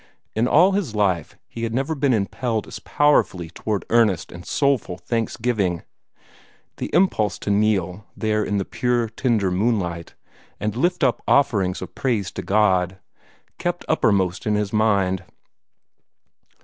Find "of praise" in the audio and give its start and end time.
11.83-12.31